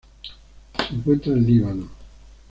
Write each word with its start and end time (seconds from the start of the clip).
Se 0.79 0.95
encuentra 0.95 1.33
en 1.33 1.45
Líbano. 1.45 1.87